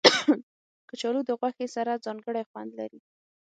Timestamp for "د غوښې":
1.25-1.67